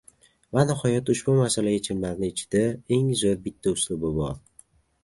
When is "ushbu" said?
1.15-1.35